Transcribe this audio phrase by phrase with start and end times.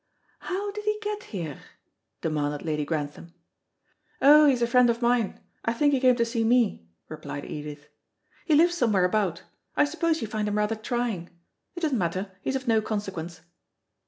[0.39, 1.59] "How did he get here?"
[2.21, 3.35] demanded Lady Grantham.
[4.19, 5.39] "Oh, he's a friend of mine.
[5.63, 7.87] I think he came to see me," replied Edith.
[8.47, 9.43] "He lives somewhere about.
[9.77, 11.29] I suppose you find him rather trying.
[11.75, 13.41] It doesn't matter; he's of no consequence."